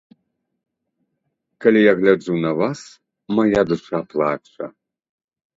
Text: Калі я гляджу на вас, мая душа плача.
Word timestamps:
Калі 1.65 1.79
я 1.83 1.93
гляджу 2.01 2.35
на 2.45 2.51
вас, 2.63 2.79
мая 3.41 3.61
душа 3.73 3.99
плача. 4.15 4.65